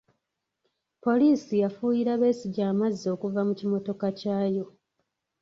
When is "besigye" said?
2.21-2.63